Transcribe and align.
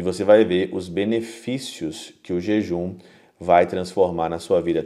e 0.00 0.02
você 0.02 0.24
vai 0.24 0.46
ver 0.46 0.70
os 0.72 0.88
benefícios 0.88 2.14
que 2.22 2.32
o 2.32 2.40
jejum 2.40 2.94
vai 3.38 3.66
transformar 3.66 4.30
na 4.30 4.38
sua 4.38 4.62
vida. 4.62 4.82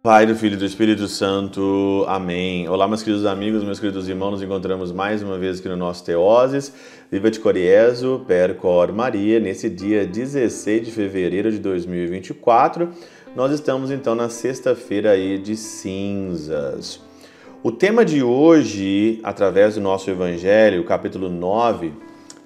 Pai 0.00 0.26
do 0.26 0.34
Filho 0.36 0.54
e 0.54 0.56
do 0.56 0.64
Espírito 0.64 1.08
Santo. 1.08 2.04
Amém. 2.06 2.68
Olá, 2.68 2.86
meus 2.86 3.02
queridos 3.02 3.26
amigos, 3.26 3.64
meus 3.64 3.80
queridos 3.80 4.08
irmãos. 4.08 4.32
Nos 4.32 4.42
encontramos 4.42 4.92
mais 4.92 5.24
uma 5.24 5.38
vez 5.38 5.58
aqui 5.58 5.68
no 5.68 5.76
nosso 5.76 6.04
Teoses. 6.04 6.72
Viva 7.10 7.30
de 7.30 7.40
Coriezo, 7.40 8.24
per 8.26 8.56
cor 8.56 8.92
Maria, 8.92 9.40
nesse 9.40 9.68
dia 9.68 10.06
16 10.06 10.86
de 10.86 10.92
fevereiro 10.92 11.50
de 11.50 11.58
2024. 11.58 12.90
Nós 13.34 13.50
estamos 13.50 13.90
então 13.90 14.14
na 14.14 14.28
sexta-feira 14.28 15.12
aí 15.12 15.38
de 15.38 15.56
cinzas. 15.56 17.00
O 17.62 17.72
tema 17.72 18.04
de 18.04 18.22
hoje, 18.22 19.20
através 19.24 19.76
do 19.76 19.80
nosso 19.80 20.10
evangelho, 20.10 20.84
capítulo 20.84 21.30
9 21.30 21.94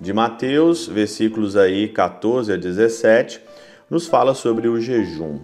de 0.01 0.13
Mateus, 0.13 0.87
versículos 0.87 1.57
aí 1.57 1.89
14 1.89 2.53
a 2.53 2.57
17, 2.57 3.41
nos 3.91 4.07
fala 4.07 4.33
sobre 4.33 4.69
o 4.69 4.81
jejum. 4.81 5.41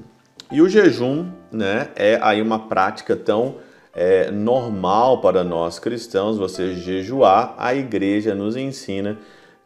E 0.52 0.62
o 0.62 0.69
jejum 0.69 1.27
né, 1.50 1.88
é 1.97 2.20
aí 2.22 2.41
uma 2.41 2.69
prática 2.69 3.16
tão 3.16 3.56
é, 3.92 4.30
normal 4.30 5.20
para 5.20 5.42
nós 5.42 5.77
cristãos, 5.77 6.38
você 6.38 6.77
jejuar. 6.77 7.56
A 7.59 7.74
igreja 7.74 8.33
nos 8.33 8.55
ensina 8.55 9.19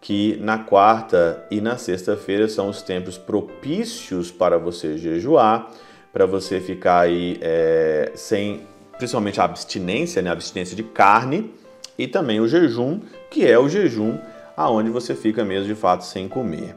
que 0.07 0.39
na 0.41 0.57
quarta 0.57 1.45
e 1.51 1.61
na 1.61 1.77
sexta-feira 1.77 2.49
são 2.49 2.69
os 2.69 2.81
tempos 2.81 3.19
propícios 3.19 4.31
para 4.31 4.57
você 4.57 4.97
jejuar, 4.97 5.69
para 6.13 6.25
você 6.25 6.61
ficar 6.61 7.01
aí 7.01 7.37
é, 7.41 8.13
sem, 8.15 8.61
principalmente 8.99 9.41
a 9.41 9.45
abstinência, 9.45 10.23
né, 10.23 10.31
a 10.31 10.33
abstinência 10.33 10.77
de 10.77 10.85
carne, 10.85 11.51
e 11.99 12.07
também 12.07 12.39
o 12.39 12.47
jejum, 12.47 13.01
que 13.29 13.45
é 13.45 13.59
o 13.59 13.69
jejum 13.69 14.17
aonde 14.57 14.91
você 14.91 15.13
fica 15.13 15.45
mesmo 15.45 15.67
de 15.67 15.75
fato 15.75 16.05
sem 16.05 16.29
comer. 16.29 16.77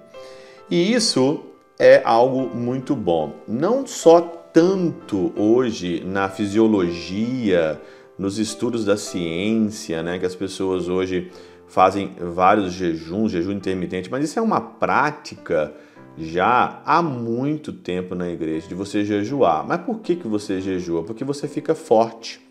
E 0.68 0.92
isso 0.92 1.42
é 1.78 2.02
algo 2.04 2.50
muito 2.58 2.96
bom. 2.96 3.36
Não 3.48 3.86
só 3.86 4.22
tanto 4.22 5.32
hoje 5.38 6.04
na 6.04 6.30
fisiologia, 6.30 7.80
nos 8.18 8.40
estudos 8.40 8.84
da 8.86 8.98
ciência, 8.98 10.02
né, 10.02 10.18
que 10.18 10.26
as 10.26 10.34
pessoas 10.34 10.90
hoje 10.90 11.30
fazem 11.70 12.16
vários 12.20 12.74
jejuns, 12.74 13.32
jejum 13.32 13.52
intermitente, 13.52 14.10
mas 14.12 14.26
isso 14.26 14.40
é 14.40 14.42
uma 14.42 14.60
prática 14.60 15.74
já 16.18 16.82
há 16.86 17.02
muito 17.02 17.72
tempo 17.72 18.14
na 18.14 18.28
igreja 18.28 18.68
de 18.68 18.76
você 18.76 19.06
jejuar. 19.06 19.66
Mas 19.66 19.82
por 19.82 20.00
que, 20.00 20.16
que 20.16 20.28
você 20.28 20.60
jejua? 20.60 21.04
Porque 21.04 21.24
você 21.24 21.48
fica 21.48 21.74
forte. 21.74 22.42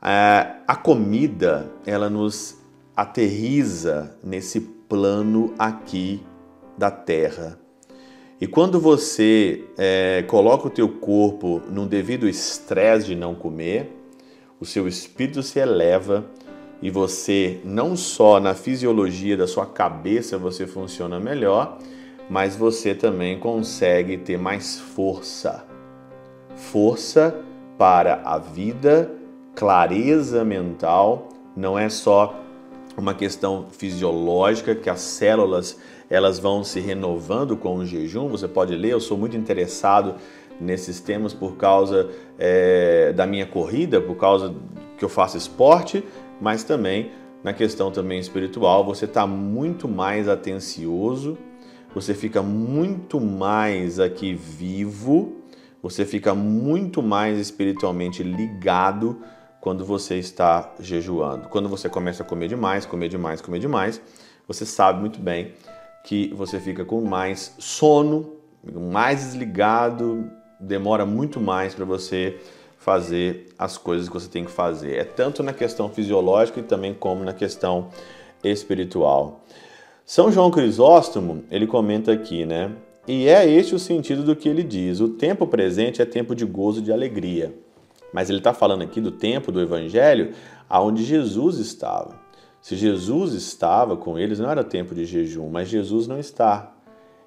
É, 0.00 0.56
a 0.66 0.76
comida, 0.76 1.70
ela 1.84 2.08
nos 2.08 2.56
aterriza 2.96 4.16
nesse 4.22 4.60
plano 4.60 5.52
aqui 5.58 6.22
da 6.78 6.90
terra. 6.90 7.58
E 8.40 8.46
quando 8.46 8.78
você 8.78 9.64
é, 9.76 10.24
coloca 10.28 10.68
o 10.68 10.70
teu 10.70 10.88
corpo 10.88 11.60
num 11.70 11.86
devido 11.86 12.28
estresse 12.28 13.06
de 13.06 13.16
não 13.16 13.34
comer, 13.34 13.90
o 14.60 14.64
seu 14.64 14.86
espírito 14.86 15.42
se 15.42 15.58
eleva 15.58 16.24
e 16.82 16.90
você 16.90 17.60
não 17.64 17.96
só 17.96 18.38
na 18.38 18.54
fisiologia 18.54 19.36
da 19.36 19.46
sua 19.46 19.66
cabeça 19.66 20.36
você 20.36 20.66
funciona 20.66 21.18
melhor, 21.18 21.78
mas 22.28 22.56
você 22.56 22.94
também 22.94 23.38
consegue 23.38 24.16
ter 24.18 24.38
mais 24.38 24.78
força. 24.78 25.64
Força 26.54 27.34
para 27.78 28.22
a 28.24 28.38
vida, 28.38 29.10
clareza 29.54 30.44
mental, 30.44 31.28
não 31.56 31.78
é 31.78 31.88
só 31.88 32.34
uma 32.96 33.14
questão 33.14 33.66
fisiológica 33.70 34.74
que 34.74 34.88
as 34.88 35.00
células 35.00 35.78
elas 36.08 36.38
vão 36.38 36.62
se 36.62 36.80
renovando 36.80 37.56
com 37.56 37.76
o 37.76 37.86
jejum. 37.86 38.28
Você 38.28 38.46
pode 38.48 38.74
ler, 38.74 38.92
eu 38.92 39.00
sou 39.00 39.18
muito 39.18 39.36
interessado 39.36 40.14
nesses 40.60 41.00
temas 41.00 41.34
por 41.34 41.56
causa 41.56 42.08
é, 42.38 43.12
da 43.12 43.26
minha 43.26 43.46
corrida, 43.46 44.00
por 44.00 44.16
causa 44.16 44.54
que 44.96 45.04
eu 45.04 45.08
faço 45.08 45.36
esporte, 45.36 46.02
mas 46.40 46.64
também 46.64 47.10
na 47.42 47.52
questão 47.52 47.90
também 47.90 48.18
espiritual, 48.18 48.84
você 48.84 49.04
está 49.04 49.26
muito 49.26 49.86
mais 49.86 50.28
atencioso, 50.28 51.38
você 51.94 52.12
fica 52.12 52.42
muito 52.42 53.20
mais 53.20 54.00
aqui 54.00 54.34
vivo, 54.34 55.36
você 55.80 56.04
fica 56.04 56.34
muito 56.34 57.02
mais 57.02 57.38
espiritualmente 57.38 58.22
ligado 58.22 59.20
quando 59.60 59.84
você 59.84 60.16
está 60.16 60.74
jejuando. 60.80 61.48
Quando 61.48 61.68
você 61.68 61.88
começa 61.88 62.22
a 62.22 62.26
comer 62.26 62.48
demais, 62.48 62.84
comer 62.84 63.08
demais, 63.08 63.40
comer 63.40 63.60
demais, 63.60 64.00
você 64.48 64.66
sabe 64.66 65.00
muito 65.00 65.20
bem 65.20 65.52
que 66.04 66.32
você 66.34 66.58
fica 66.58 66.84
com 66.84 67.00
mais 67.02 67.54
sono, 67.58 68.32
mais 68.90 69.20
desligado, 69.20 70.30
demora 70.60 71.06
muito 71.06 71.40
mais 71.40 71.74
para 71.74 71.84
você 71.84 72.38
fazer 72.78 73.48
as 73.58 73.76
coisas 73.76 74.08
que 74.08 74.14
você 74.14 74.28
tem 74.28 74.44
que 74.44 74.50
fazer. 74.50 74.96
É 74.96 75.04
tanto 75.04 75.42
na 75.42 75.52
questão 75.52 75.88
fisiológica 75.88 76.60
e 76.60 76.62
também 76.62 76.94
como 76.94 77.24
na 77.24 77.32
questão 77.32 77.88
espiritual. 78.44 79.44
São 80.04 80.30
João 80.30 80.50
Crisóstomo, 80.50 81.44
ele 81.50 81.66
comenta 81.66 82.12
aqui, 82.12 82.46
né? 82.46 82.70
E 83.08 83.28
é 83.28 83.48
este 83.48 83.74
o 83.74 83.78
sentido 83.78 84.22
do 84.22 84.36
que 84.36 84.48
ele 84.48 84.62
diz: 84.62 85.00
o 85.00 85.08
tempo 85.08 85.46
presente 85.46 86.02
é 86.02 86.04
tempo 86.04 86.34
de 86.34 86.44
gozo 86.44 86.80
de 86.80 86.92
alegria. 86.92 87.54
Mas 88.12 88.30
ele 88.30 88.38
está 88.38 88.54
falando 88.54 88.82
aqui 88.82 89.00
do 89.00 89.10
tempo 89.10 89.50
do 89.52 89.60
Evangelho 89.60 90.32
aonde 90.68 91.04
Jesus 91.04 91.58
estava. 91.58 92.18
Se 92.60 92.74
Jesus 92.74 93.32
estava 93.32 93.96
com 93.96 94.18
eles, 94.18 94.38
não 94.38 94.50
era 94.50 94.64
tempo 94.64 94.94
de 94.94 95.04
jejum, 95.04 95.48
mas 95.48 95.68
Jesus 95.68 96.06
não 96.06 96.18
está. 96.18 96.74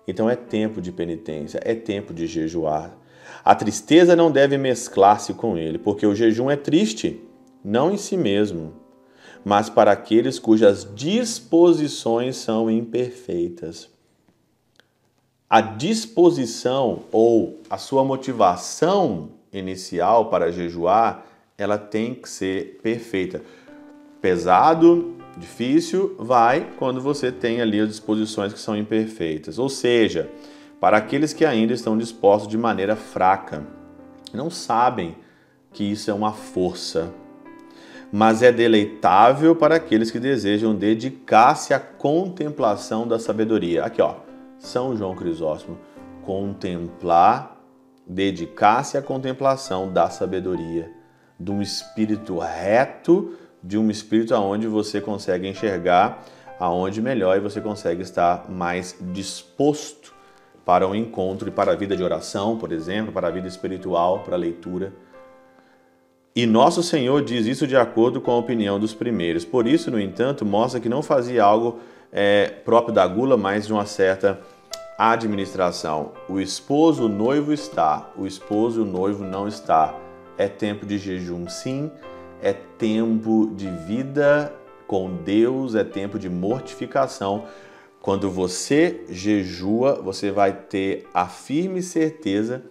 Então 0.07 0.29
é 0.29 0.35
tempo 0.35 0.81
de 0.81 0.91
penitência, 0.91 1.59
é 1.63 1.75
tempo 1.75 2.13
de 2.13 2.27
jejuar. 2.27 2.97
A 3.43 3.55
tristeza 3.55 4.15
não 4.15 4.31
deve 4.31 4.57
mesclar-se 4.57 5.33
com 5.33 5.57
ele, 5.57 5.77
porque 5.77 6.05
o 6.05 6.15
jejum 6.15 6.49
é 6.49 6.55
triste, 6.55 7.21
não 7.63 7.91
em 7.91 7.97
si 7.97 8.17
mesmo, 8.17 8.73
mas 9.43 9.69
para 9.69 9.91
aqueles 9.91 10.37
cujas 10.37 10.87
disposições 10.95 12.35
são 12.35 12.69
imperfeitas. 12.69 13.89
A 15.49 15.61
disposição 15.61 17.03
ou 17.11 17.59
a 17.69 17.77
sua 17.77 18.03
motivação 18.03 19.29
inicial 19.51 20.29
para 20.29 20.51
jejuar, 20.51 21.25
ela 21.57 21.77
tem 21.77 22.13
que 22.13 22.29
ser 22.29 22.79
perfeita. 22.83 23.41
Pesado, 24.21 25.19
Difícil 25.39 26.15
vai 26.19 26.69
quando 26.77 26.99
você 26.99 27.31
tem 27.31 27.61
ali 27.61 27.79
as 27.79 27.87
disposições 27.87 28.51
que 28.51 28.59
são 28.59 28.75
imperfeitas, 28.75 29.57
ou 29.57 29.69
seja, 29.69 30.29
para 30.79 30.97
aqueles 30.97 31.33
que 31.33 31.45
ainda 31.45 31.73
estão 31.73 31.97
dispostos 31.97 32.49
de 32.49 32.57
maneira 32.57 32.95
fraca, 32.95 33.65
não 34.33 34.49
sabem 34.49 35.15
que 35.71 35.83
isso 35.83 36.09
é 36.09 36.13
uma 36.13 36.33
força, 36.33 37.11
mas 38.11 38.41
é 38.41 38.51
deleitável 38.51 39.55
para 39.55 39.75
aqueles 39.75 40.09
que 40.09 40.19
desejam 40.19 40.73
dedicar-se 40.73 41.73
à 41.73 41.79
contemplação 41.79 43.07
da 43.07 43.19
sabedoria. 43.19 43.83
Aqui, 43.83 44.01
ó, 44.01 44.15
São 44.57 44.95
João 44.95 45.15
Crisóstomo, 45.15 45.77
contemplar, 46.23 47.57
dedicar-se 48.07 48.97
à 48.97 49.01
contemplação 49.01 49.91
da 49.91 50.09
sabedoria, 50.09 50.91
de 51.39 51.51
um 51.51 51.61
espírito 51.61 52.37
reto 52.39 53.35
de 53.63 53.77
um 53.77 53.89
espírito 53.89 54.33
aonde 54.33 54.67
você 54.67 55.01
consegue 55.01 55.47
enxergar 55.47 56.23
aonde 56.59 57.01
melhor 57.01 57.37
e 57.37 57.39
você 57.39 57.61
consegue 57.61 58.01
estar 58.01 58.49
mais 58.49 58.97
disposto 59.13 60.13
para 60.69 60.85
o 60.85 60.91
um 60.91 60.95
encontro 60.95 61.47
e 61.47 61.51
para 61.51 61.71
a 61.71 61.75
vida 61.75 61.97
de 61.97 62.03
oração, 62.03 62.55
por 62.55 62.71
exemplo, 62.71 63.11
para 63.11 63.27
a 63.27 63.31
vida 63.31 63.47
espiritual, 63.47 64.19
para 64.19 64.35
a 64.35 64.37
leitura. 64.37 64.93
E 66.35 66.45
nosso 66.45 66.83
Senhor 66.83 67.23
diz 67.23 67.47
isso 67.47 67.65
de 67.65 67.75
acordo 67.75 68.21
com 68.21 68.29
a 68.29 68.37
opinião 68.37 68.79
dos 68.79 68.93
primeiros. 68.93 69.43
Por 69.43 69.65
isso, 69.65 69.89
no 69.89 69.99
entanto, 69.99 70.45
mostra 70.45 70.79
que 70.79 70.87
não 70.87 71.01
fazia 71.01 71.43
algo 71.43 71.79
é, 72.11 72.49
próprio 72.63 72.93
da 72.93 73.07
gula, 73.07 73.35
mas 73.35 73.65
de 73.65 73.73
uma 73.73 73.87
certa 73.87 74.39
administração. 74.95 76.11
O 76.29 76.39
esposo, 76.39 77.05
o 77.05 77.09
noivo 77.09 77.51
está, 77.51 78.11
o 78.15 78.27
esposo, 78.27 78.83
o 78.83 78.85
noivo 78.85 79.23
não 79.23 79.47
está. 79.47 79.95
É 80.37 80.47
tempo 80.47 80.85
de 80.85 80.99
jejum, 80.99 81.49
sim, 81.49 81.89
é 82.43 82.53
tempo 82.53 83.51
de 83.55 83.71
vida 83.71 84.53
com 84.85 85.15
Deus, 85.15 85.73
é 85.73 85.83
tempo 85.83 86.19
de 86.19 86.29
mortificação. 86.29 87.45
Quando 88.01 88.31
você 88.31 89.01
jejua, 89.09 90.01
você 90.01 90.31
vai 90.31 90.53
ter 90.53 91.05
a 91.13 91.27
firme 91.27 91.81
certeza 91.81 92.63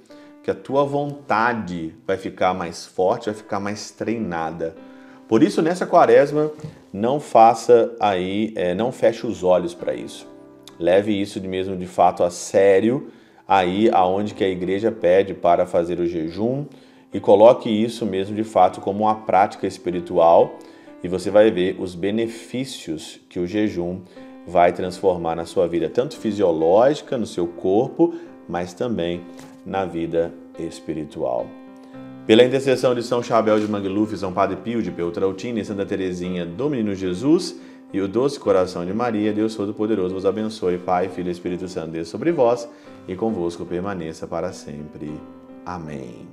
que 0.42 0.50
a 0.50 0.54
tua 0.54 0.84
vontade 0.84 1.94
vai 2.06 2.16
ficar 2.16 2.54
mais 2.54 2.86
forte, 2.86 3.26
vai 3.26 3.34
ficar 3.34 3.60
mais 3.60 3.90
treinada. 3.90 4.74
Por 5.28 5.42
isso, 5.42 5.60
nessa 5.60 5.84
quaresma, 5.84 6.50
não 6.92 7.20
faça 7.20 7.94
aí, 8.00 8.54
é, 8.56 8.74
não 8.74 8.90
feche 8.90 9.26
os 9.26 9.44
olhos 9.44 9.74
para 9.74 9.94
isso. 9.94 10.26
Leve 10.78 11.12
isso 11.12 11.38
de 11.38 11.46
mesmo 11.46 11.76
de 11.76 11.86
fato 11.86 12.24
a 12.24 12.30
sério, 12.30 13.08
aí 13.46 13.90
aonde 13.92 14.32
que 14.32 14.42
a 14.42 14.48
igreja 14.48 14.90
pede 14.90 15.34
para 15.34 15.66
fazer 15.66 16.00
o 16.00 16.06
jejum, 16.06 16.64
e 17.12 17.20
coloque 17.20 17.68
isso 17.68 18.04
mesmo 18.04 18.34
de 18.34 18.44
fato 18.44 18.80
como 18.80 19.04
uma 19.04 19.14
prática 19.14 19.66
espiritual 19.66 20.58
e 21.02 21.08
você 21.08 21.30
vai 21.30 21.50
ver 21.50 21.76
os 21.78 21.94
benefícios 21.94 23.20
que 23.28 23.38
o 23.38 23.46
jejum 23.46 24.00
vai 24.48 24.72
transformar 24.72 25.36
na 25.36 25.44
sua 25.44 25.68
vida, 25.68 25.90
tanto 25.90 26.16
fisiológica, 26.16 27.18
no 27.18 27.26
seu 27.26 27.46
corpo, 27.46 28.14
mas 28.48 28.72
também 28.72 29.20
na 29.64 29.84
vida 29.84 30.32
espiritual. 30.58 31.46
Pela 32.26 32.42
intercessão 32.42 32.94
de 32.94 33.02
São 33.02 33.22
Chabel 33.22 33.60
de 33.60 33.68
Mangluf, 33.68 34.16
São 34.16 34.32
Padre 34.32 34.56
Pio 34.56 34.82
de 34.82 34.90
Peltrautina 34.90 35.60
e 35.60 35.64
Santa 35.64 35.84
Teresinha 35.84 36.44
do 36.44 36.68
Menino 36.68 36.94
Jesus 36.94 37.58
e 37.92 38.00
o 38.00 38.08
doce 38.08 38.38
coração 38.38 38.84
de 38.84 38.92
Maria, 38.92 39.32
Deus 39.32 39.54
Todo-Poderoso 39.54 40.14
vos 40.14 40.26
abençoe, 40.26 40.76
Pai, 40.78 41.08
Filho 41.08 41.28
e 41.28 41.32
Espírito 41.32 41.68
Santo, 41.68 41.92
Deus 41.92 42.08
sobre 42.08 42.32
vós 42.32 42.68
e 43.06 43.14
convosco 43.14 43.64
permaneça 43.64 44.26
para 44.26 44.52
sempre. 44.52 45.12
Amém. 45.64 46.26